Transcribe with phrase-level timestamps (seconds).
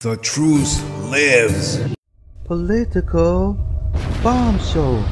[0.00, 0.80] The truth
[1.10, 1.80] lives.
[2.44, 3.54] Political
[4.22, 5.02] Bomb Show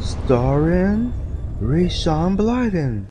[0.00, 1.12] Starring
[1.60, 3.10] Rayshawn Blyden.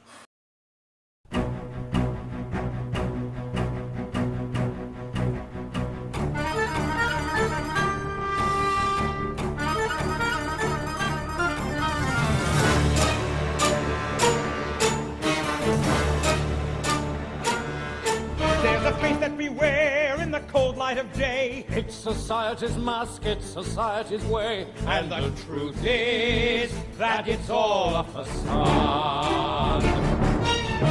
[20.90, 21.66] Light of day.
[21.70, 24.66] It's society's mask, it's society's way.
[24.88, 29.84] And the truth is that it's all a facade.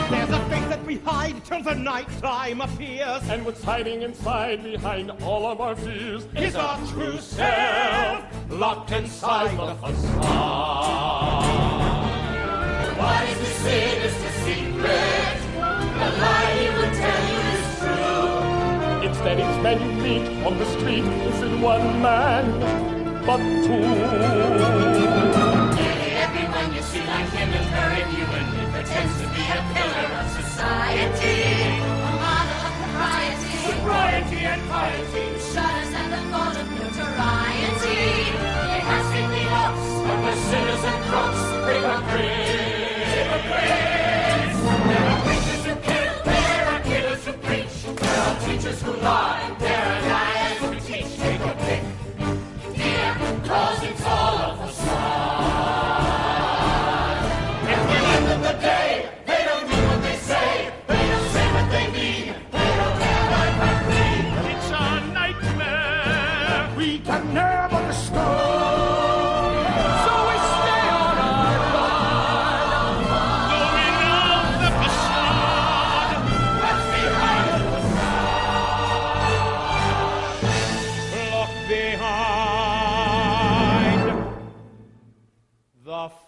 [0.08, 3.28] There's a face that we hide till the night time appears.
[3.28, 9.58] And what's hiding inside behind all of our fears Is our true self locked inside
[9.58, 10.28] the facade.
[12.98, 15.38] What is the sinister secret?
[15.98, 16.77] The lie
[19.28, 22.44] that each man you meet on the street isn't one man,
[23.26, 23.84] but two.
[25.76, 28.44] Nearly everyone you see like him is very human.
[28.56, 31.44] He pretends to be a pillar of society.
[31.76, 33.52] A model of propriety.
[33.68, 35.24] Sobriety and piety.
[35.50, 38.00] Shudders at the thought of notoriety.
[38.76, 39.86] It has sickly looks.
[40.08, 42.48] But the sinners and crooks, hypocrites.
[42.48, 42.67] Hypocrites.
[48.68, 50.37] There are in who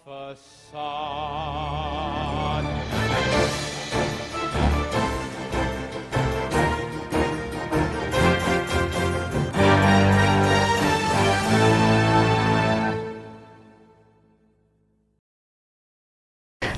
[0.05, 0.81] facade.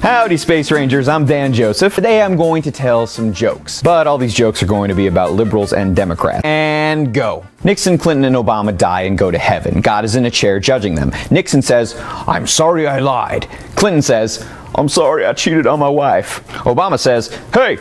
[0.03, 1.07] Howdy, Space Rangers.
[1.07, 1.95] I'm Dan Joseph.
[1.95, 5.07] Today I'm going to tell some jokes, but all these jokes are going to be
[5.07, 6.41] about liberals and Democrats.
[6.43, 7.45] And go.
[7.63, 9.79] Nixon, Clinton, and Obama die and go to heaven.
[9.79, 11.13] God is in a chair judging them.
[11.31, 11.95] Nixon says,
[12.27, 13.47] I'm sorry I lied.
[13.77, 16.45] Clinton says, I'm sorry I cheated on my wife.
[16.65, 17.77] Obama says, Hey,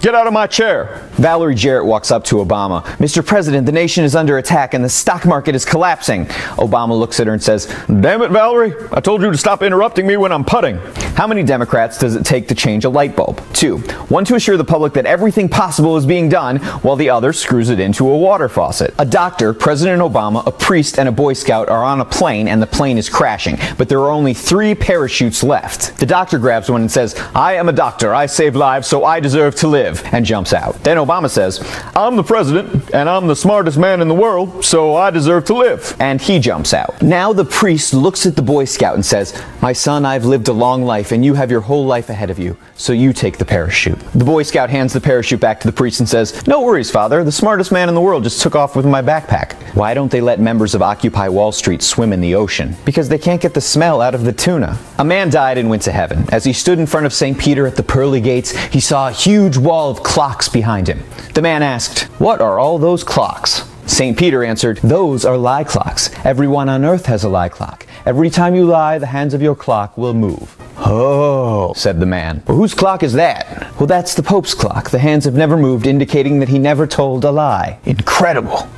[0.00, 1.06] Get out of my chair!
[1.16, 2.82] Valerie Jarrett walks up to Obama.
[2.96, 3.24] Mr.
[3.24, 6.24] President, the nation is under attack and the stock market is collapsing.
[6.56, 8.72] Obama looks at her and says, Damn it, Valerie!
[8.92, 10.78] I told you to stop interrupting me when I'm putting.
[11.16, 13.42] How many Democrats does it take to change a light bulb?
[13.52, 13.76] Two.
[14.08, 17.68] One to assure the public that everything possible is being done, while the other screws
[17.68, 18.94] it into a water faucet.
[18.98, 22.62] A doctor, President Obama, a priest, and a Boy Scout are on a plane and
[22.62, 25.98] the plane is crashing, but there are only three parachutes left.
[25.98, 28.14] The doctor grabs one and says, I am a doctor.
[28.14, 30.74] I save lives, so I deserve to live and jumps out.
[30.84, 31.60] Then Obama says,
[31.96, 35.54] I'm the president and I'm the smartest man in the world, so I deserve to
[35.54, 35.96] live.
[36.00, 37.00] And he jumps out.
[37.02, 40.52] Now the priest looks at the Boy Scout and says, My son, I've lived a
[40.52, 43.44] long life and you have your whole life ahead of you, so you take the
[43.44, 43.98] parachute.
[44.12, 47.24] The Boy Scout hands the parachute back to the priest and says, No worries, father,
[47.24, 49.54] the smartest man in the world just took off with my backpack.
[49.74, 52.76] Why don't they let members of Occupy Wall Street swim in the ocean?
[52.84, 54.78] Because they can't get the smell out of the tuna.
[54.98, 56.26] A man died and went to heaven.
[56.32, 57.38] As he stood in front of St.
[57.38, 61.02] Peter at the pearly gates, he saw a huge wall of clocks behind him.
[61.32, 63.66] The man asked, What are all those clocks?
[63.86, 64.18] St.
[64.18, 66.10] Peter answered, Those are lie clocks.
[66.24, 67.86] Everyone on earth has a lie clock.
[68.04, 70.56] Every time you lie, the hands of your clock will move.
[70.76, 72.42] Oh, said the man.
[72.46, 73.72] Well, whose clock is that?
[73.78, 74.90] Well, that's the Pope's clock.
[74.90, 77.78] The hands have never moved, indicating that he never told a lie.
[77.84, 78.68] Incredible.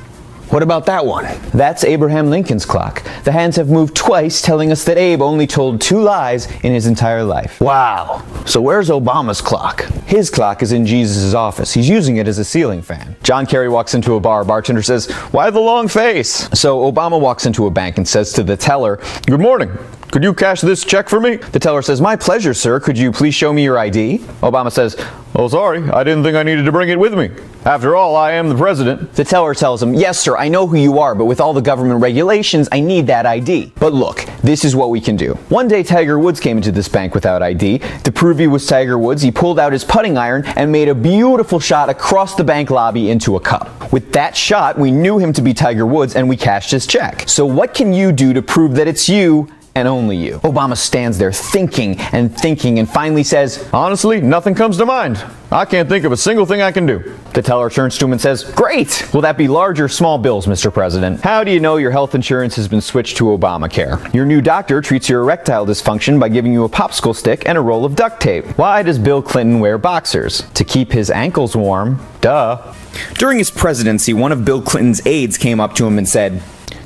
[0.53, 1.25] What about that one?
[1.55, 3.01] That's Abraham Lincoln's clock.
[3.23, 6.85] The hands have moved twice, telling us that Abe only told two lies in his
[6.85, 7.59] entire life.
[7.59, 8.23] Wow.
[8.45, 9.81] So where's Obama's clock?
[10.05, 11.73] His clock is in Jesus' office.
[11.73, 13.15] He's using it as a ceiling fan.
[13.23, 14.45] John Kerry walks into a bar.
[14.45, 16.47] Bartender says, Why the long face?
[16.53, 19.75] So Obama walks into a bank and says to the teller, Good morning.
[20.11, 21.37] Could you cash this check for me?
[21.37, 22.79] The teller says, My pleasure, sir.
[22.79, 24.19] Could you please show me your ID?
[24.43, 25.03] Obama says,
[25.33, 25.89] Oh, sorry.
[25.89, 27.31] I didn't think I needed to bring it with me.
[27.65, 29.13] After all, I am the president.
[29.13, 31.61] The teller tells him, Yes, sir, I know who you are, but with all the
[31.61, 33.71] government regulations, I need that ID.
[33.79, 35.35] But look, this is what we can do.
[35.47, 37.79] One day, Tiger Woods came into this bank without ID.
[38.03, 40.95] To prove he was Tiger Woods, he pulled out his putting iron and made a
[40.95, 43.93] beautiful shot across the bank lobby into a cup.
[43.93, 47.29] With that shot, we knew him to be Tiger Woods and we cashed his check.
[47.29, 49.47] So, what can you do to prove that it's you?
[49.75, 50.39] And only you.
[50.39, 55.23] Obama stands there thinking and thinking and finally says, Honestly, nothing comes to mind.
[55.51, 57.15] I can't think of a single thing I can do.
[57.33, 59.07] The teller turns to him and says, Great!
[59.13, 60.73] Will that be large or small bills, Mr.
[60.73, 61.21] President?
[61.21, 64.13] How do you know your health insurance has been switched to Obamacare?
[64.13, 67.61] Your new doctor treats your erectile dysfunction by giving you a popsicle stick and a
[67.61, 68.45] roll of duct tape.
[68.57, 70.41] Why does Bill Clinton wear boxers?
[70.53, 71.99] To keep his ankles warm.
[72.21, 72.73] Duh.
[73.15, 76.41] During his presidency, one of Bill Clinton's aides came up to him and said,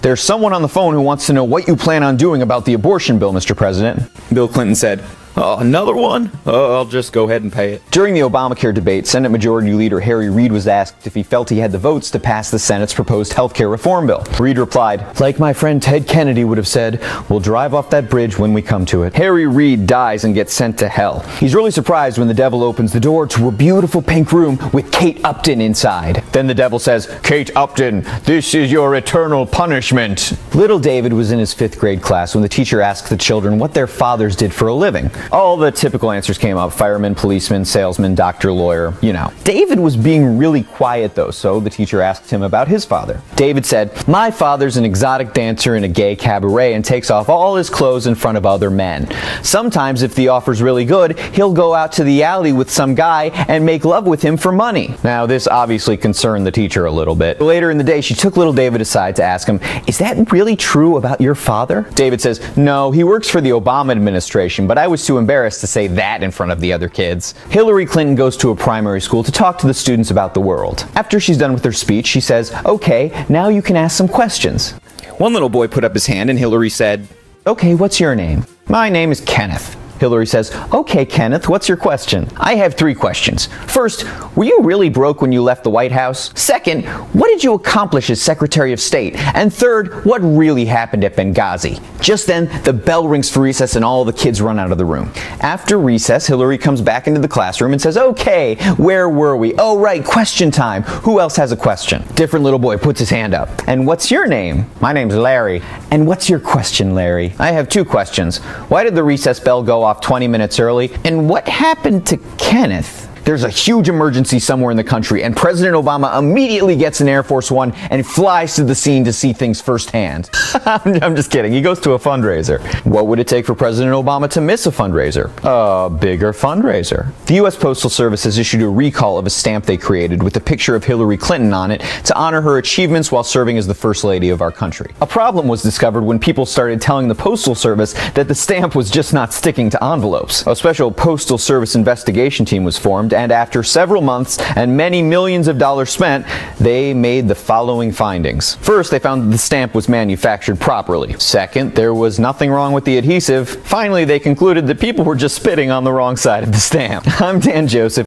[0.08, 2.64] there's someone on the phone who wants to know what you plan on doing about
[2.64, 3.54] the abortion bill, Mr.
[3.54, 4.10] President.
[4.34, 5.04] Bill Clinton said,
[5.40, 6.32] Oh, another one?
[6.48, 7.92] Oh, I'll just go ahead and pay it.
[7.92, 11.60] During the Obamacare debate, Senate Majority Leader Harry Reid was asked if he felt he
[11.60, 14.26] had the votes to pass the Senate's proposed health care reform bill.
[14.40, 17.00] Reid replied, Like my friend Ted Kennedy would have said,
[17.30, 19.14] we'll drive off that bridge when we come to it.
[19.14, 21.20] Harry Reid dies and gets sent to hell.
[21.40, 24.92] He's really surprised when the devil opens the door to a beautiful pink room with
[24.92, 26.24] Kate Upton inside.
[26.32, 30.34] Then the devil says, Kate Upton, this is your eternal punishment.
[30.56, 33.76] Little David was in his fifth grade class when the teacher asked the children what
[33.76, 35.12] their fathers did for a living.
[35.32, 39.32] All the typical answers came up fireman, policeman, salesman, doctor, lawyer, you know.
[39.44, 43.22] David was being really quiet though, so the teacher asked him about his father.
[43.36, 47.56] David said, My father's an exotic dancer in a gay cabaret and takes off all
[47.56, 49.08] his clothes in front of other men.
[49.44, 53.26] Sometimes, if the offer's really good, he'll go out to the alley with some guy
[53.48, 54.96] and make love with him for money.
[55.04, 57.42] Now, this obviously concerned the teacher a little bit.
[57.42, 60.56] Later in the day, she took little David aside to ask him, Is that really
[60.56, 61.82] true about your father?
[61.96, 65.68] David says, No, he works for the Obama administration, but I was too embarrassed to
[65.68, 67.34] say that in front of the other kids.
[67.50, 70.86] Hillary Clinton goes to a primary school to talk to the students about the world.
[70.96, 74.72] After she's done with her speech, she says, Okay, now you can ask some questions.
[75.18, 77.08] One little boy put up his hand and Hillary said,
[77.46, 78.46] Okay, what's your name?
[78.68, 79.76] My name is Kenneth.
[80.00, 82.30] Hillary says, Okay, Kenneth, what's your question?
[82.38, 83.48] I have three questions.
[83.68, 84.06] First,
[84.36, 86.32] were you really broke when you left the White House?
[86.40, 89.16] Second, what did you accomplish as Secretary of State?
[89.36, 91.82] And third, what really happened at Benghazi?
[92.02, 94.86] Just then, the bell rings for recess and all the kids run out of the
[94.86, 95.12] room.
[95.42, 99.54] After recess, Hillary comes back into the classroom and says, Okay, where were we?
[99.58, 100.84] Oh, right, question time.
[100.84, 102.04] Who else has a question?
[102.16, 103.50] Different little boy puts his hand up.
[103.68, 104.66] And what's your name?
[104.82, 105.62] My name's Larry.
[105.92, 107.34] And what's your question, Larry?
[107.40, 108.38] I have two questions.
[108.70, 110.92] Why did the recess bell go off 20 minutes early?
[111.06, 113.07] And what happened to Kenneth?
[113.28, 117.24] There's a huge emergency somewhere in the country, and President Obama immediately gets an Air
[117.24, 120.30] Force One and flies to the scene to see things firsthand.
[120.66, 121.52] I'm just kidding.
[121.52, 122.64] He goes to a fundraiser.
[122.86, 125.30] What would it take for President Obama to miss a fundraiser?
[125.44, 127.14] A bigger fundraiser.
[127.26, 127.58] The U.S.
[127.58, 130.86] Postal Service has issued a recall of a stamp they created with a picture of
[130.86, 134.42] Hillary Clinton on it to honor her achievements while serving as the First Lady of
[134.42, 134.94] our country.
[135.02, 138.90] A problem was discovered when people started telling the Postal Service that the stamp was
[138.90, 140.48] just not sticking to envelopes.
[140.48, 145.48] A special Postal Service investigation team was formed and after several months and many millions
[145.48, 146.26] of dollars spent,
[146.60, 148.56] they made the following findings.
[148.56, 151.14] First, they found that the stamp was manufactured properly.
[151.20, 153.50] Second, there was nothing wrong with the adhesive.
[153.50, 157.06] Finally, they concluded that people were just spitting on the wrong side of the stamp.
[157.22, 158.06] I'm Dan Joseph.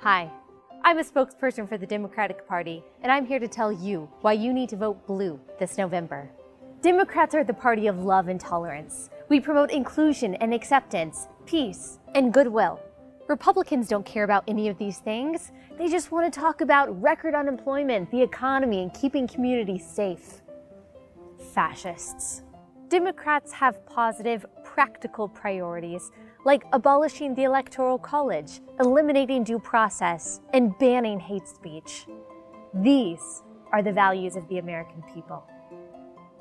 [0.00, 0.30] Hi,
[0.84, 4.52] I'm a spokesperson for the Democratic Party, and I'm here to tell you why you
[4.52, 6.30] need to vote blue this November.
[6.80, 9.08] Democrats are the party of love and tolerance.
[9.30, 12.80] We promote inclusion and acceptance, peace, and goodwill.
[13.28, 15.50] Republicans don't care about any of these things.
[15.78, 20.42] They just want to talk about record unemployment, the economy, and keeping communities safe.
[21.54, 22.42] Fascists.
[22.88, 26.10] Democrats have positive, practical priorities
[26.44, 32.06] like abolishing the Electoral College, eliminating due process, and banning hate speech.
[32.74, 33.42] These
[33.72, 35.44] are the values of the American people.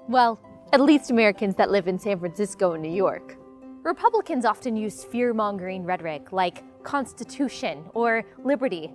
[0.10, 0.40] Well,
[0.74, 3.38] at least Americans that live in San Francisco and New York.
[3.84, 8.90] Republicans often use fear mongering rhetoric like Constitution or liberty.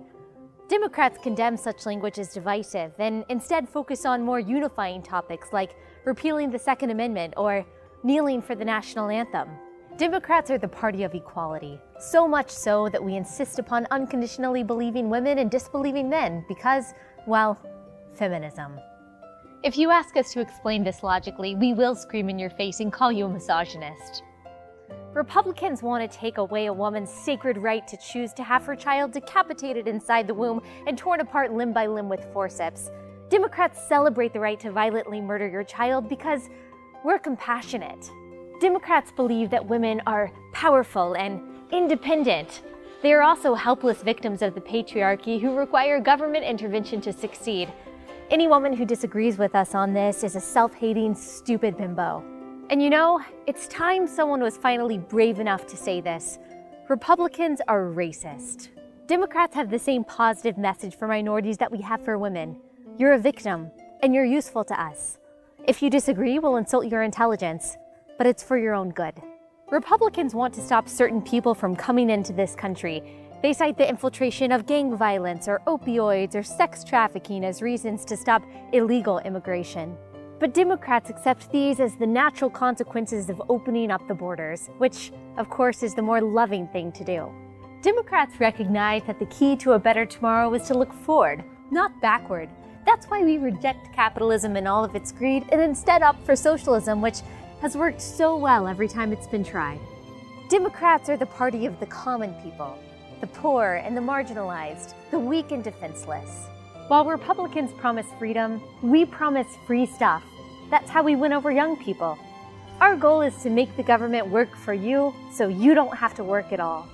[0.67, 6.49] Democrats condemn such language as divisive and instead focus on more unifying topics like repealing
[6.49, 7.63] the Second Amendment or
[8.03, 9.47] kneeling for the national anthem.
[9.97, 15.07] Democrats are the party of equality, so much so that we insist upon unconditionally believing
[15.07, 16.95] women and disbelieving men because,
[17.27, 17.59] well,
[18.15, 18.79] feminism.
[19.61, 22.91] If you ask us to explain this logically, we will scream in your face and
[22.91, 24.23] call you a misogynist.
[25.13, 29.11] Republicans want to take away a woman's sacred right to choose to have her child
[29.11, 32.91] decapitated inside the womb and torn apart limb by limb with forceps.
[33.29, 36.49] Democrats celebrate the right to violently murder your child because
[37.03, 38.11] we're compassionate.
[38.61, 42.61] Democrats believe that women are powerful and independent.
[43.01, 47.71] They are also helpless victims of the patriarchy who require government intervention to succeed.
[48.29, 52.38] Any woman who disagrees with us on this is a self hating, stupid bimbo.
[52.69, 56.37] And you know, it's time someone was finally brave enough to say this.
[56.87, 58.69] Republicans are racist.
[59.07, 62.55] Democrats have the same positive message for minorities that we have for women.
[62.99, 63.71] You're a victim,
[64.03, 65.17] and you're useful to us.
[65.67, 67.75] If you disagree, we'll insult your intelligence,
[68.19, 69.15] but it's for your own good.
[69.71, 73.01] Republicans want to stop certain people from coming into this country.
[73.41, 78.15] They cite the infiltration of gang violence or opioids or sex trafficking as reasons to
[78.15, 79.97] stop illegal immigration.
[80.39, 85.49] But Democrats accept these as the natural consequences of opening up the borders, which, of
[85.49, 87.29] course, is the more loving thing to do.
[87.81, 92.49] Democrats recognize that the key to a better tomorrow is to look forward, not backward.
[92.85, 97.01] That's why we reject capitalism and all of its greed and instead opt for socialism,
[97.01, 97.19] which
[97.61, 99.79] has worked so well every time it's been tried.
[100.49, 102.77] Democrats are the party of the common people,
[103.19, 106.47] the poor and the marginalized, the weak and defenseless.
[106.89, 110.23] While Republicans promise freedom, we promise free stuff.
[110.71, 112.17] That's how we win over young people.
[112.81, 116.23] Our goal is to make the government work for you so you don't have to
[116.23, 116.89] work at all.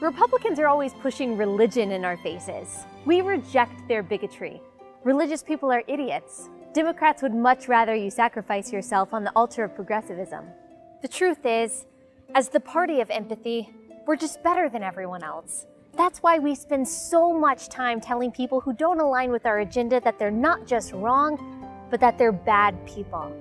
[0.00, 2.84] Republicans are always pushing religion in our faces.
[3.04, 4.62] We reject their bigotry.
[5.02, 6.48] Religious people are idiots.
[6.72, 10.44] Democrats would much rather you sacrifice yourself on the altar of progressivism.
[11.02, 11.86] The truth is,
[12.36, 13.68] as the party of empathy,
[14.06, 15.66] we're just better than everyone else.
[15.96, 20.00] That's why we spend so much time telling people who don't align with our agenda
[20.00, 21.38] that they're not just wrong,
[21.90, 23.32] but that they're bad people.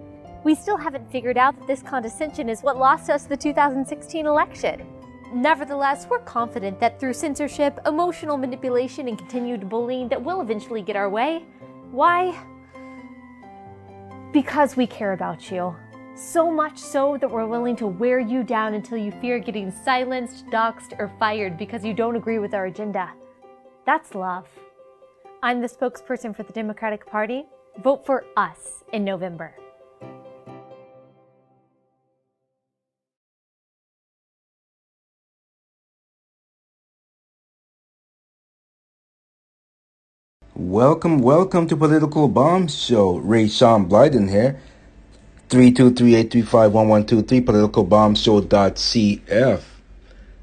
[0.44, 4.86] We still haven't figured out that this condescension is what lost us the 2016 election.
[5.34, 10.96] Nevertheless, we're confident that through censorship, emotional manipulation, and continued bullying that we'll eventually get
[10.96, 11.46] our way.
[11.92, 12.36] Why?
[14.34, 15.76] Because we care about you.
[16.20, 20.46] So much so that we're willing to wear you down until you fear getting silenced,
[20.48, 23.10] doxxed, or fired because you don't agree with our agenda.
[23.86, 24.46] That's love.
[25.42, 27.46] I'm the spokesperson for the Democratic Party.
[27.82, 29.56] Vote for us in November.
[40.54, 43.16] Welcome, welcome to Political Bomb Show.
[43.16, 44.60] Ray Sean Blyden here.
[45.50, 49.62] 323-835-1123 politicalbombshow.cf.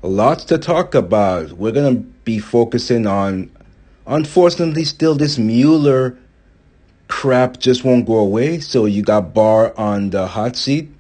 [0.03, 1.53] Lots to talk about.
[1.53, 3.51] We're going to be focusing on,
[4.07, 6.19] unfortunately, still this Mueller
[7.09, 8.61] crap just won't go away.
[8.61, 10.91] So you got Barr on the hot seat.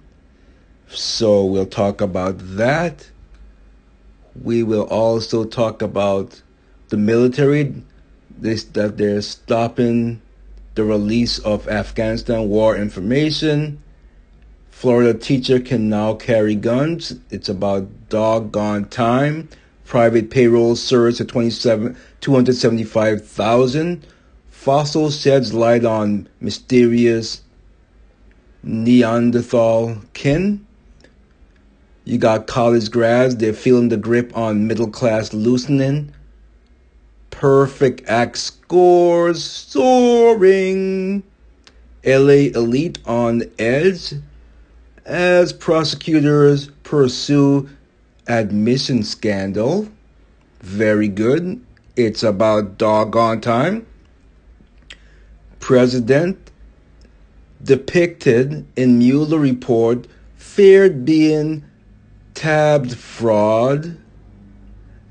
[0.88, 3.10] So we'll talk about that.
[4.40, 6.40] We will also talk about
[6.88, 7.82] the military
[8.38, 10.20] this that they're stopping
[10.74, 13.82] the release of Afghanistan war information.
[14.76, 17.14] Florida teacher can now carry guns.
[17.30, 19.48] It's about doggone time.
[19.86, 24.06] Private payroll surged to 27, 275,000.
[24.50, 27.40] Fossil sheds light on mysterious
[28.62, 30.66] Neanderthal kin.
[32.04, 36.12] You got college grads, they're feeling the grip on middle class loosening
[37.30, 41.22] perfect ACT scores soaring.
[42.04, 44.12] LA Elite on edge
[45.06, 47.68] as prosecutors pursue
[48.26, 49.88] admission scandal.
[50.60, 51.64] Very good.
[51.96, 53.86] It's about doggone time.
[55.60, 56.50] President
[57.62, 61.64] depicted in Mueller report feared being
[62.34, 63.96] tabbed fraud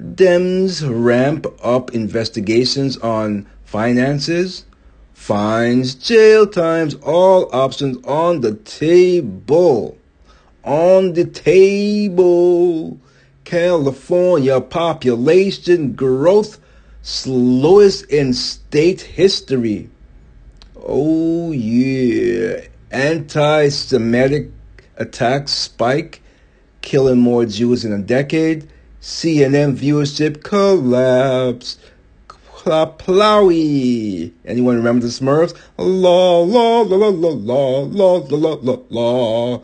[0.02, 4.66] Dems ramp up investigations on finances,
[5.26, 9.98] fines, jail times, all options on the table.
[10.64, 13.00] On the table.
[13.44, 16.60] California population growth
[17.02, 19.90] slowest in state history.
[20.76, 22.62] Oh yeah.
[22.92, 24.52] Anti Semitic
[24.96, 26.22] attacks spike,
[26.82, 28.70] killing more Jews in a decade.
[29.02, 31.78] CNN viewership collapse.
[32.66, 34.32] Plowy.
[34.46, 35.56] Anyone remember the Smurfs?
[35.78, 39.62] La la la la la la la la la la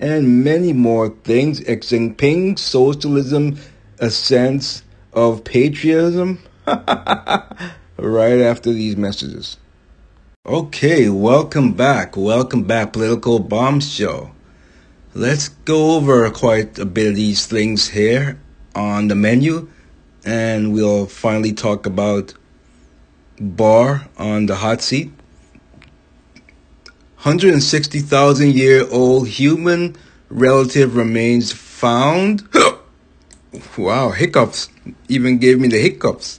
[0.00, 1.60] and many more things.
[1.60, 3.58] Xi Jinping, socialism,
[4.00, 6.40] a sense of patriotism.
[6.66, 9.56] right after these messages.
[10.46, 12.16] Okay, welcome back.
[12.16, 14.30] Welcome back, Political Bomb Show.
[15.14, 18.40] Let's go over quite a bit of these things here
[18.74, 19.68] on the menu,
[20.24, 22.32] and we'll finally talk about
[23.40, 25.10] Barr on the hot seat.
[27.22, 29.96] 160,000 year old human
[30.28, 32.46] relative remains found.
[33.78, 34.68] wow, hiccups.
[35.08, 36.38] Even gave me the hiccups.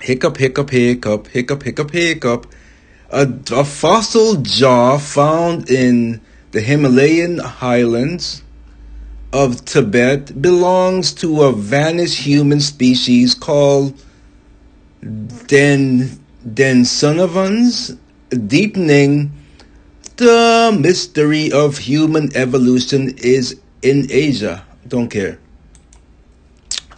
[0.00, 2.46] Hiccup, hiccup, hiccup, hiccup, hiccup, hiccup.
[3.10, 6.20] A, a fossil jaw found in
[6.52, 8.42] the Himalayan highlands
[9.32, 14.00] of Tibet belongs to a vanished human species called
[15.02, 17.98] Den Denisovan,
[18.46, 19.32] deepening
[20.16, 24.64] The mystery of human evolution is in Asia.
[24.88, 25.38] Don't care.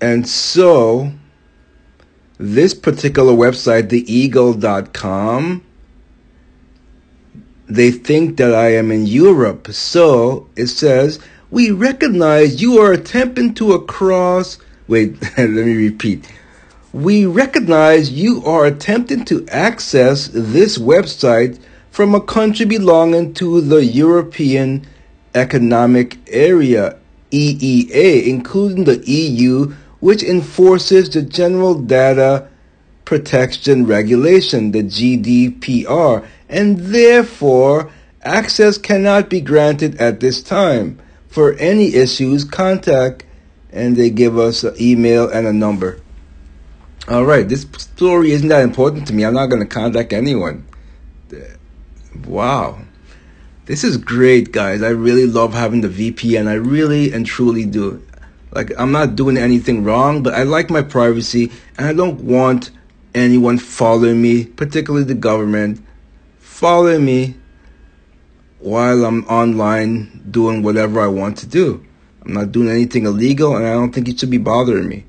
[0.00, 1.12] And so
[2.36, 5.64] this particular website, theeagle.com,
[7.68, 9.68] they think that I am in Europe.
[9.72, 11.20] So it says,
[11.52, 14.58] we recognize you are attempting to across.
[14.88, 16.28] Wait, let me repeat.
[16.94, 21.58] We recognize you are attempting to access this website
[21.90, 24.86] from a country belonging to the European
[25.34, 26.96] Economic Area,
[27.32, 32.46] EEA, including the EU, which enforces the General Data
[33.04, 37.90] Protection Regulation, the GDPR, and therefore
[38.22, 41.00] access cannot be granted at this time.
[41.26, 43.24] For any issues, contact,
[43.72, 45.98] and they give us an email and a number.
[47.06, 49.24] All right, this story isn't that important to me.
[49.24, 50.66] I'm not going to contact anyone.
[52.26, 52.78] Wow.
[53.66, 54.82] This is great, guys.
[54.82, 56.46] I really love having the VPN.
[56.46, 58.02] I really and truly do.
[58.52, 62.70] Like, I'm not doing anything wrong, but I like my privacy and I don't want
[63.14, 65.84] anyone following me, particularly the government,
[66.38, 67.34] following me
[68.60, 71.84] while I'm online doing whatever I want to do.
[72.22, 75.04] I'm not doing anything illegal and I don't think it should be bothering me.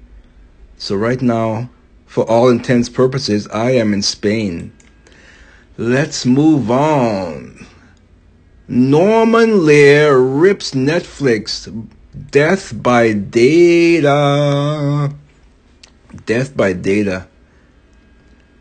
[0.78, 1.70] So, right now,
[2.06, 4.72] for all intents purposes, I am in Spain.
[5.78, 7.66] Let's move on.
[8.68, 11.70] Norman Lear rips Netflix.
[12.32, 15.14] Death by data.
[16.26, 17.28] Death by data.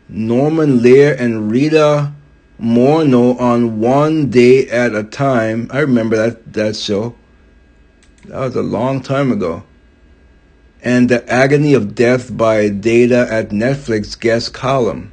[0.09, 2.13] Norman Lear and Rita
[2.59, 5.69] Moreno on One Day at a Time.
[5.71, 7.15] I remember that, that show.
[8.25, 9.63] That was a long time ago
[10.85, 15.11] and The Agony of Death by Data at Netflix guest column.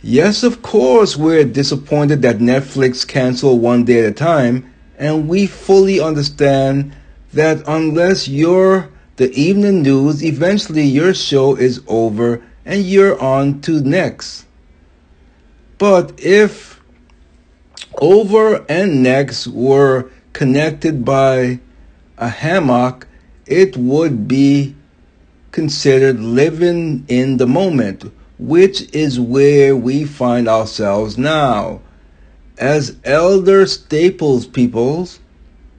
[0.00, 5.48] Yes, of course, we're disappointed that Netflix canceled one day at a time, and we
[5.48, 6.94] fully understand
[7.32, 13.80] that unless you're the evening news, eventually your show is over and you're on to
[13.80, 14.46] next.
[15.78, 16.80] But if
[18.00, 21.58] over and next were connected by
[22.18, 23.08] a hammock,
[23.52, 24.74] it would be
[25.50, 31.78] considered living in the moment, which is where we find ourselves now.
[32.56, 35.20] As elder staples peoples,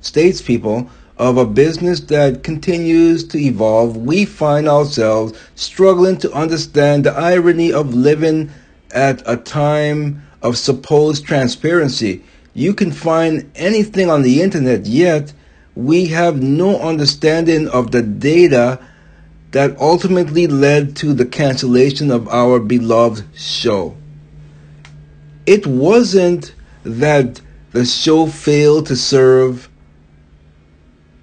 [0.04, 7.14] statespeople of a business that continues to evolve, we find ourselves struggling to understand the
[7.14, 8.52] irony of living
[8.92, 12.24] at a time of supposed transparency.
[12.54, 15.34] You can find anything on the internet, yet
[15.76, 18.80] we have no understanding of the data
[19.52, 23.96] that ultimately led to the cancellation of our beloved show.
[25.46, 29.70] It wasn't that the show failed to serve.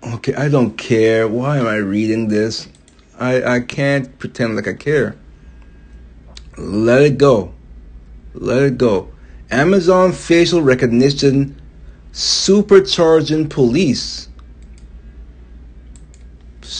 [0.03, 1.29] Okay, I don't care.
[1.29, 2.69] Why am I reading this?
[3.19, 5.17] I, I can't pretend like I care.
[6.57, 7.53] Let it go.
[8.35, 9.11] Let it go.
[9.51, 11.61] Amazon facial recognition
[12.13, 14.30] supercharging police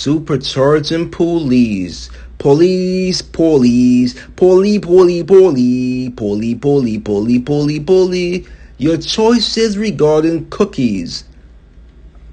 [0.01, 2.09] supercharging police.
[2.39, 8.47] Police, police, poli, poli, poli, poli, poli, poli, poli, poli.
[8.79, 11.25] Your choices regarding cookies.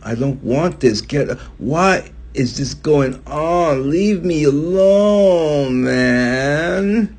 [0.02, 1.02] I don't want this.
[1.02, 3.90] Get why is this going on?
[3.90, 7.18] Leave me alone, man.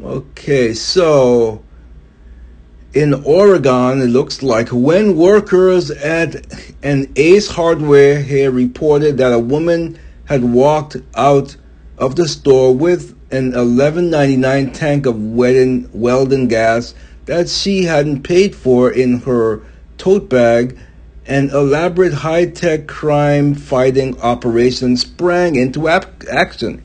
[0.00, 1.63] Okay, so
[2.94, 6.46] in Oregon, it looks like when workers at
[6.84, 11.56] an Ace Hardware here reported that a woman had walked out
[11.98, 16.94] of the store with an 11.99 tank of welding, gas
[17.26, 19.60] that she hadn't paid for in her
[19.98, 20.78] tote bag
[21.26, 26.84] an elaborate high tech crime fighting operation sprang into ap- action.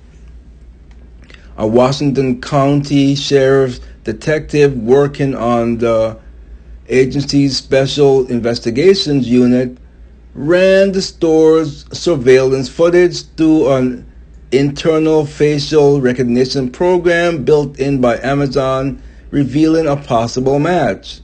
[1.58, 3.82] A Washington County Sheriff's
[4.14, 6.18] detective working on the
[6.88, 9.78] agency's Special Investigations Unit
[10.34, 14.12] ran the store's surveillance footage through an
[14.52, 21.22] internal facial recognition program built in by Amazon, revealing a possible match.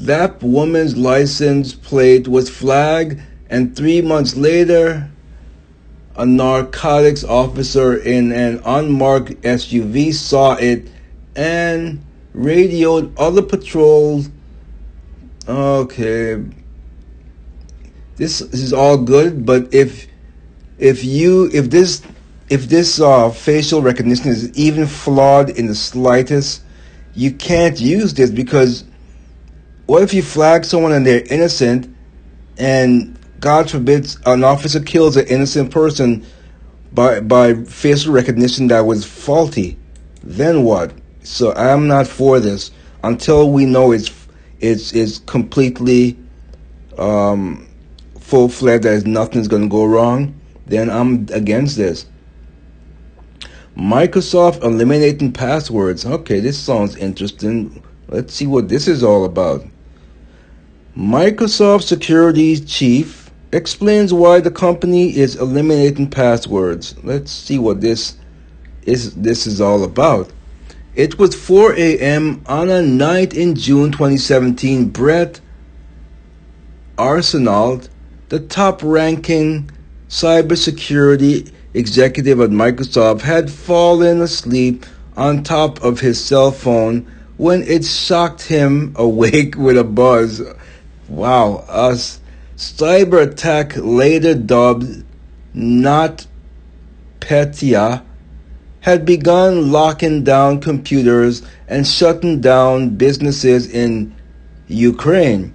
[0.00, 5.08] That woman's license plate was flagged, and three months later,
[6.16, 10.88] a narcotics officer in an unmarked SUV saw it
[11.36, 14.30] and radioed other patrols.
[15.48, 16.42] Okay,
[18.16, 20.06] this, is all good, but if
[20.78, 22.02] if you if this
[22.48, 26.62] if this uh, facial recognition is even flawed in the slightest,
[27.14, 28.84] you can't use this because
[29.86, 31.94] what if you flag someone and they're innocent,
[32.58, 36.24] and God forbid an officer kills an innocent person
[36.92, 39.78] by by facial recognition that was faulty?
[40.22, 40.92] Then what?
[41.22, 42.70] So I'm not for this
[43.04, 44.10] until we know it's
[44.60, 46.16] it's it's completely
[46.98, 47.68] um,
[48.20, 50.38] full fledged that nothing's going to go wrong.
[50.66, 52.06] Then I'm against this.
[53.76, 56.04] Microsoft eliminating passwords.
[56.04, 57.82] Okay, this sounds interesting.
[58.08, 59.64] Let's see what this is all about.
[60.96, 66.94] Microsoft security chief explains why the company is eliminating passwords.
[67.02, 68.16] Let's see what this
[68.82, 70.30] is this is all about.
[70.94, 72.42] It was 4 a.m.
[72.44, 74.90] on a night in June 2017.
[74.90, 75.40] Bret
[76.98, 77.88] Arsenault,
[78.28, 79.70] the top-ranking
[80.10, 84.84] cybersecurity executive at Microsoft, had fallen asleep
[85.16, 90.42] on top of his cell phone when it shocked him awake with a buzz.
[91.08, 91.92] Wow, a
[92.56, 95.04] cyber attack later dubbed
[95.54, 96.26] Not
[97.20, 98.02] Petya
[98.82, 104.14] had begun locking down computers and shutting down businesses in
[104.66, 105.54] Ukraine.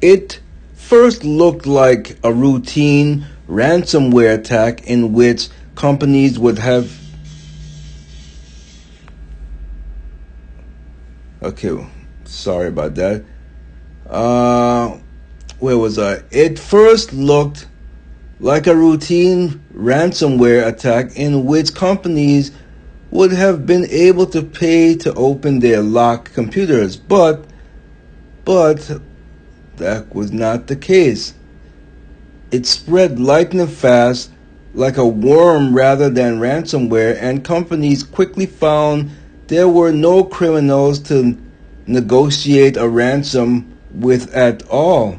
[0.00, 0.40] It
[0.74, 6.90] first looked like a routine ransomware attack in which companies would have
[11.42, 11.86] okay
[12.24, 13.24] sorry about that
[14.08, 14.96] uh
[15.58, 17.66] where was i it first looked
[18.40, 22.50] like a routine ransomware attack in which companies
[23.10, 26.96] would have been able to pay to open their locked computers.
[26.96, 27.44] But
[28.44, 29.00] but
[29.76, 31.34] that was not the case.
[32.50, 34.30] It spread lightning fast
[34.72, 39.10] like a worm rather than ransomware, and companies quickly found
[39.48, 41.36] there were no criminals to
[41.86, 45.18] negotiate a ransom with at all,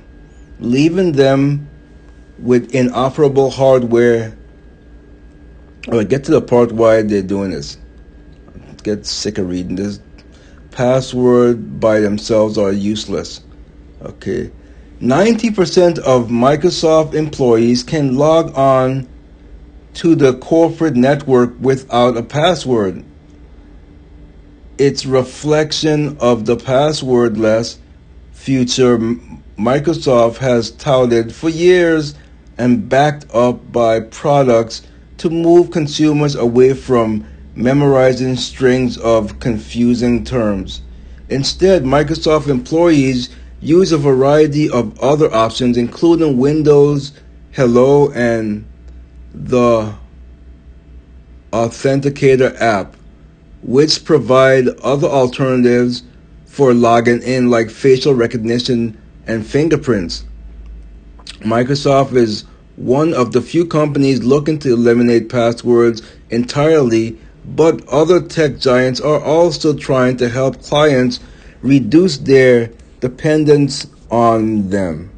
[0.60, 1.68] leaving them
[2.42, 4.38] with inoperable hardware.
[5.88, 7.78] Oh, I'll get to the part why they're doing this.
[8.84, 10.00] Get sick of reading this.
[10.72, 13.42] Password by themselves are useless.
[14.02, 14.52] Okay.
[15.02, 19.08] 90% of Microsoft employees can log on
[19.96, 23.04] to the corporate network without a password.
[24.78, 27.78] It's reflection of the passwordless
[28.32, 28.98] future
[29.58, 32.16] Microsoft has touted for years
[32.58, 34.82] and backed up by products
[35.18, 40.82] to move consumers away from memorizing strings of confusing terms.
[41.30, 43.30] Instead, Microsoft employees
[43.62, 47.14] use a variety of other options, including Windows,
[47.52, 48.66] Hello, and
[49.34, 49.94] the
[51.54, 52.96] Authenticator app,
[53.62, 56.04] which provide other alternatives
[56.46, 60.26] for logging in, like facial recognition and fingerprints.
[61.42, 68.58] Microsoft is one of the few companies looking to eliminate passwords entirely, but other tech
[68.60, 71.20] giants are also trying to help clients
[71.62, 75.12] reduce their dependence on them.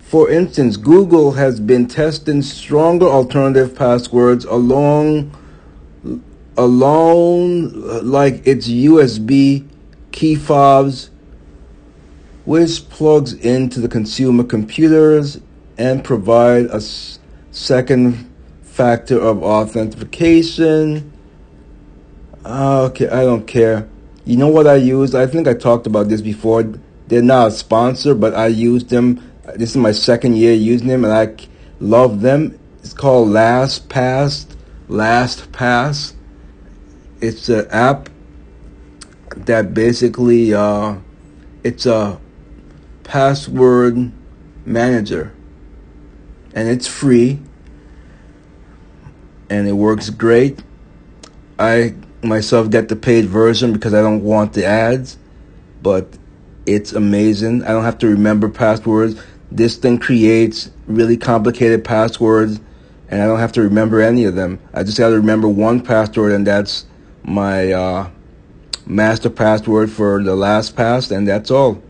[0.00, 5.36] For instance, Google has been testing stronger alternative passwords along
[6.56, 7.70] along
[8.04, 9.66] like its USB
[10.12, 11.08] key fobs
[12.44, 15.40] which plugs into the consumer computers
[15.78, 16.80] and provide a
[17.50, 18.30] second
[18.62, 21.12] factor of authentication.
[22.44, 23.88] Uh, okay, I don't care.
[24.24, 25.14] You know what I use?
[25.14, 26.64] I think I talked about this before.
[27.08, 29.20] They're not a sponsor, but I use them.
[29.56, 31.34] This is my second year using them, and I
[31.80, 32.58] love them.
[32.80, 34.46] It's called LastPass.
[34.88, 36.14] LastPass.
[37.20, 38.08] It's an app
[39.36, 40.96] that basically uh,
[41.62, 42.20] it's a
[43.12, 44.10] password
[44.64, 45.34] Manager.
[46.54, 47.40] And it's free.
[49.50, 50.62] And it works great.
[51.58, 55.18] I myself get the paid version because I don't want the ads,
[55.82, 56.16] but
[56.64, 57.64] it's amazing.
[57.64, 59.20] I don't have to remember passwords.
[59.50, 62.60] This thing creates really complicated passwords
[63.10, 64.58] and I don't have to remember any of them.
[64.72, 66.86] I just got to remember one password and that's
[67.22, 68.10] my uh,
[68.86, 71.82] master password for the LastPass and that's all.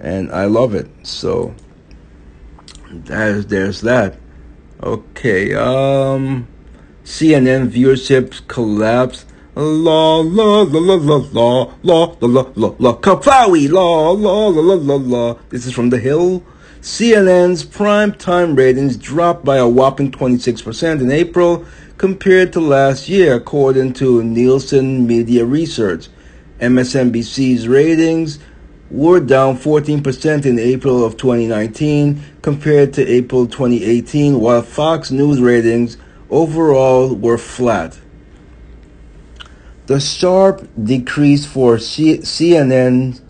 [0.00, 0.88] And I love it.
[1.02, 1.54] So
[2.90, 4.18] there's there's that.
[4.82, 6.48] Okay, um
[7.04, 13.68] CNN viewership collapsed La la la la la la la la la la la Kafawi
[13.68, 15.36] la la la la la la.
[15.48, 16.44] This is from The Hill.
[16.80, 21.64] CNN's prime time ratings dropped by a whopping 26% in April
[21.98, 26.08] compared to last year, according to Nielsen Media Research.
[26.60, 28.38] MSNBC's ratings
[28.90, 35.96] were down 14% in April of 2019 compared to April 2018, while Fox News ratings
[36.28, 37.98] overall were flat.
[39.86, 43.20] The sharp decrease for C- CNN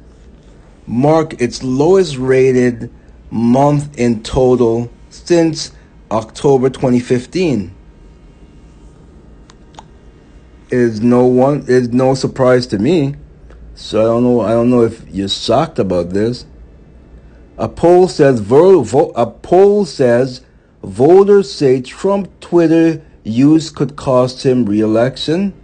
[0.87, 2.90] marked its lowest rated
[3.31, 5.73] month in total since
[6.11, 7.75] October 2015.
[10.70, 13.16] It is no one is no surprise to me.
[13.80, 16.44] So I don't know I don't know if you're shocked about this.
[17.56, 20.42] A poll says vo- vo- a poll says
[20.82, 25.54] voters say Trump Twitter use could cost him re-election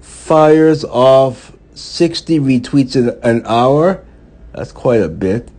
[0.00, 4.04] fires off 60 retweets in an hour.
[4.54, 5.50] That's quite a bit.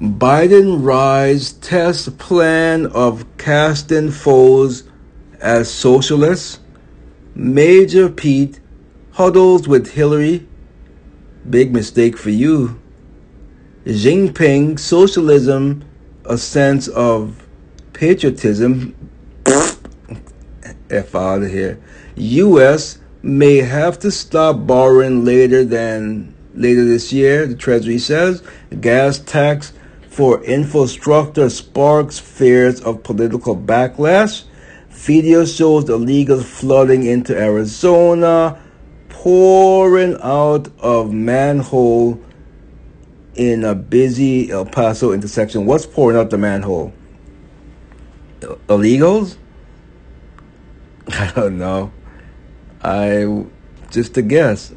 [0.00, 4.84] Biden rise test plan of casting foes
[5.40, 6.60] as socialists.
[7.34, 8.60] Major Pete
[9.16, 10.46] huddles with Hillary.
[11.48, 12.80] Big mistake for you.
[13.84, 15.84] Jinping, socialism,
[16.24, 17.46] a sense of
[17.92, 18.94] patriotism.
[20.90, 21.78] F out of here.
[22.16, 28.42] U.S may have to stop borrowing later than later this year, the Treasury says.
[28.80, 29.72] Gas tax
[30.08, 34.44] for infrastructure sparks fears of political backlash.
[34.90, 38.58] Video shows illegals flooding into Arizona,
[39.26, 42.20] pouring out of manhole
[43.34, 45.66] in a busy El Paso intersection.
[45.66, 46.92] What's pouring out the manhole?
[48.40, 49.36] Illegals?
[51.08, 51.90] I don't know.
[52.84, 53.46] I
[53.90, 54.72] just a guess.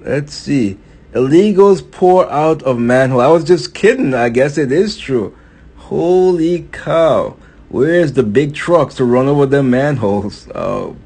[0.00, 0.78] Let's see.
[1.12, 3.20] Illegals pour out of manhole.
[3.20, 4.14] I was just kidding.
[4.14, 5.36] I guess it is true.
[5.76, 7.36] Holy cow.
[7.68, 10.48] Where's the big trucks to run over them manholes?
[10.54, 10.96] Oh,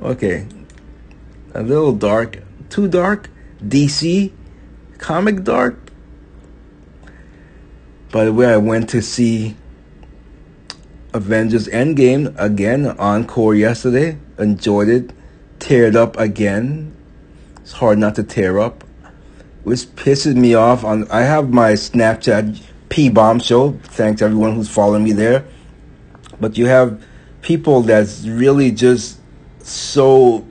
[0.00, 0.46] okay.
[1.56, 2.42] A little dark.
[2.68, 3.30] Too dark?
[3.64, 4.30] DC?
[4.98, 5.90] Comic dark?
[8.12, 9.56] By the way, I went to see
[11.14, 14.18] Avengers Endgame again, encore yesterday.
[14.38, 15.12] Enjoyed it.
[15.58, 16.94] Teared up again.
[17.62, 18.84] It's hard not to tear up.
[19.64, 23.72] Which pisses me off on I have my Snapchat P Bomb show.
[23.82, 25.46] Thanks everyone who's following me there.
[26.38, 27.02] But you have
[27.40, 29.18] people that's really just
[29.60, 30.45] so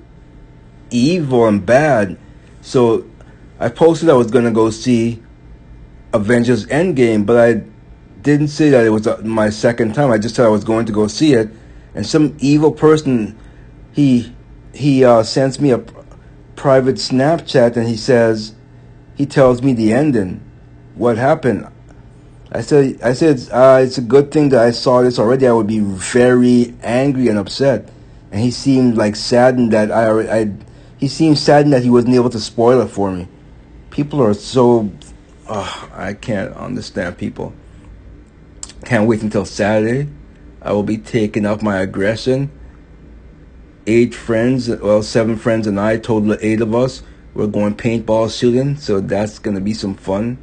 [0.91, 2.17] evil and bad.
[2.61, 3.05] So
[3.59, 5.21] I posted I was gonna go see
[6.13, 7.63] Avengers Endgame, but I
[8.21, 10.11] didn't say that it was uh, my second time.
[10.11, 11.49] I just said I was going to go see it,
[11.93, 13.37] and some evil person
[13.93, 14.33] he
[14.73, 15.79] he uh, sends me a
[16.55, 18.53] private Snapchat, and he says
[19.15, 20.41] he tells me the ending.
[20.95, 21.67] What happened?
[22.51, 25.47] I said I said uh, it's a good thing that I saw this already.
[25.47, 27.89] I would be very angry and upset,
[28.31, 30.51] and he seemed like saddened that I I
[31.05, 33.27] he seemed saddened that he wasn't able to spoil it for me.
[33.91, 34.89] People are so.
[35.47, 37.53] Uh, I can't understand people.
[38.85, 40.09] Can't wait until Saturday.
[40.63, 42.49] I will be taking off my aggression.
[43.85, 47.03] Eight friends, well, seven friends and I, total eight of us,
[47.35, 50.39] we're going paintball shooting, so that's gonna be some fun.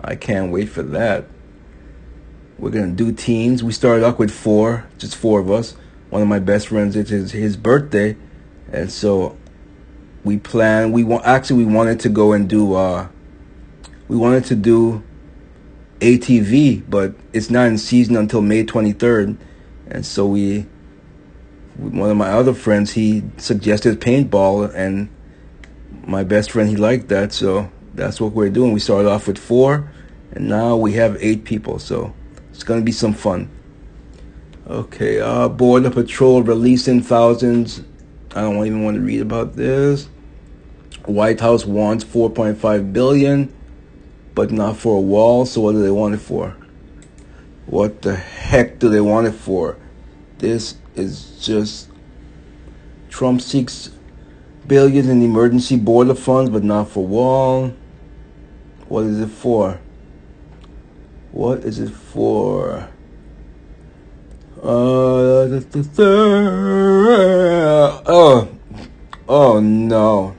[0.00, 1.24] I can't wait for that.
[2.60, 3.64] We're gonna do teams.
[3.64, 5.74] We started off with four, just four of us.
[6.10, 8.16] One of my best friends, it's his, his birthday,
[8.70, 9.36] and so
[10.24, 10.92] we plan.
[10.92, 12.74] We want actually we wanted to go and do.
[12.74, 13.08] uh
[14.08, 15.02] We wanted to do
[16.00, 19.36] ATV, but it's not in season until May 23rd.
[19.88, 20.66] And so we,
[21.76, 25.08] one of my other friends, he suggested paintball, and
[26.06, 27.32] my best friend, he liked that.
[27.32, 28.72] So that's what we're doing.
[28.72, 29.90] We started off with four,
[30.32, 31.78] and now we have eight people.
[31.78, 32.14] So
[32.50, 33.50] it's going to be some fun.
[34.66, 37.82] Okay, uh, Border Patrol releasing thousands.
[38.34, 40.08] I don't even want to read about this.
[41.04, 43.52] White House wants 4.5 billion
[44.34, 45.44] but not for a wall.
[45.44, 46.56] So what do they want it for?
[47.66, 49.76] What the heck do they want it for?
[50.38, 51.88] This is just
[53.08, 53.90] Trump seeks
[54.66, 57.74] billions in emergency border funds, but not for wall.
[58.88, 59.80] What is it for?
[61.32, 62.88] What is it for?
[64.62, 65.62] Uh,
[68.06, 68.48] oh,
[69.26, 70.36] oh no.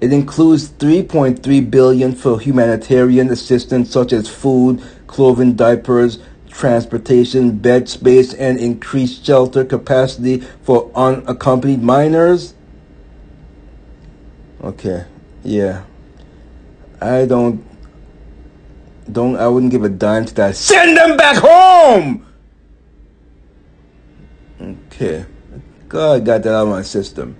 [0.00, 8.32] It includes 3.3 billion for humanitarian assistance such as food, clothing, diapers, transportation, bed space,
[8.34, 12.54] and increased shelter capacity for unaccompanied minors.
[14.62, 15.06] Okay,
[15.42, 15.84] yeah.
[17.00, 17.64] I don't
[19.10, 20.54] don't I wouldn't give a dime to that.
[20.54, 22.24] Send them back home.
[24.94, 25.26] Okay.
[25.88, 27.36] God got that out of my system.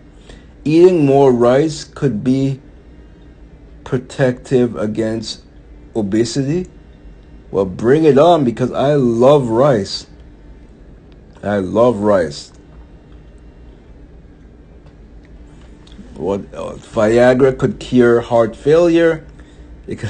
[0.65, 2.61] Eating more rice could be
[3.85, 5.43] protective against
[5.95, 6.69] obesity.
[7.51, 10.07] Well, bring it on because I love rice.
[11.43, 12.53] I love rice.
[16.15, 16.87] What else?
[16.87, 19.27] Viagra could cure heart failure.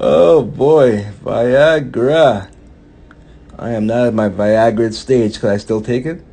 [0.00, 2.53] Oh boy, Viagra.
[3.58, 5.40] I am not at my Viagra stage.
[5.40, 6.24] Could I still take it?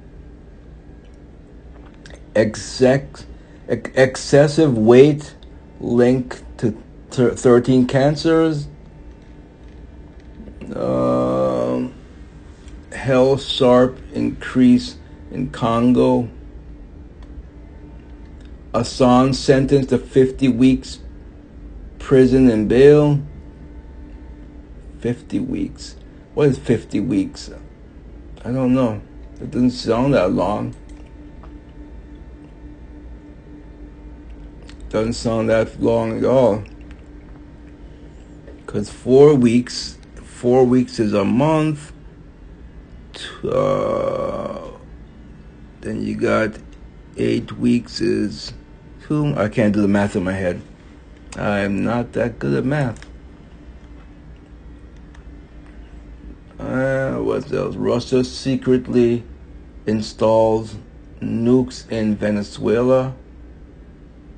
[2.36, 3.26] Exec-
[3.68, 5.36] ex- excessive weight
[5.80, 6.76] linked to
[7.12, 8.68] th- 13 cancers.
[10.76, 11.94] Um,
[12.92, 14.98] health sharp increase
[15.32, 16.30] in Congo.
[18.74, 21.00] Assange sentenced to 50 weeks
[22.00, 23.22] prison and bail.
[25.00, 25.96] 50 weeks.
[26.34, 27.52] What is 50 weeks?
[28.44, 29.02] I don't know.
[29.42, 30.76] It doesn't sound that long.
[34.90, 36.64] Doesn't sound that long at all.
[38.66, 41.92] Because four weeks, four weeks is a month.
[43.44, 44.70] Uh,
[45.82, 46.58] then you got
[47.18, 48.54] eight weeks is
[49.04, 49.34] two.
[49.36, 50.62] I can't do the math in my head.
[51.36, 53.11] I'm not that good at math.
[57.54, 57.76] Else?
[57.76, 59.24] Russia secretly
[59.86, 60.76] installs
[61.22, 63.16] nukes in Venezuela.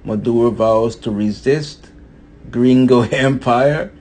[0.04, 1.92] Maduro vows to resist.
[2.52, 3.92] Gringo Empire.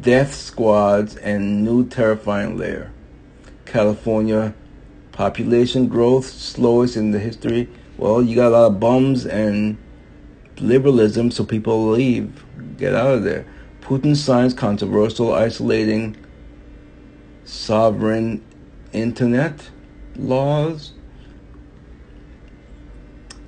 [0.00, 2.92] Death squads and new terrifying layer.
[3.64, 4.54] California
[5.12, 7.68] population growth slowest in the history.
[7.98, 9.76] Well, you got a lot of bums and
[10.58, 12.44] liberalism, so people leave,
[12.76, 13.44] get out of there.
[13.80, 16.16] Putin signs controversial isolating
[17.44, 18.44] sovereign
[18.92, 19.70] internet
[20.16, 20.92] laws.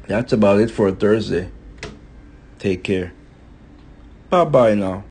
[0.07, 1.50] That's about it for Thursday.
[2.59, 3.12] Take care.
[4.30, 5.04] Bye bye now.